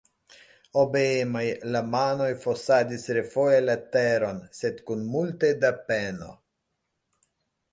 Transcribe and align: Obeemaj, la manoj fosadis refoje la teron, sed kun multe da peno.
Obeemaj, 0.83 1.43
la 1.75 1.81
manoj 1.95 2.29
fosadis 2.45 3.05
refoje 3.19 3.59
la 3.67 3.75
teron, 3.97 4.41
sed 4.61 4.81
kun 4.89 5.05
multe 5.17 5.53
da 5.67 5.73
peno. 5.93 6.33